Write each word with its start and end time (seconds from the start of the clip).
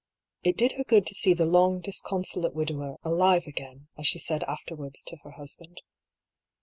It 0.41 0.57
did 0.57 0.71
her 0.77 0.83
good 0.83 1.05
to 1.05 1.13
see 1.13 1.35
the 1.35 1.45
long 1.45 1.79
disconsolate 1.79 2.55
widower" 2.55 2.97
alive 3.03 3.45
again," 3.45 3.87
as 3.99 4.07
she 4.07 4.17
said 4.17 4.43
afterwards 4.45 5.03
to 5.03 5.17
her 5.17 5.29
husband. 5.33 5.79